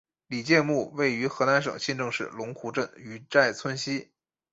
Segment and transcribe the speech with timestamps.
[0.25, 4.09] 李诫墓位于河南省新郑市龙湖镇于寨村西。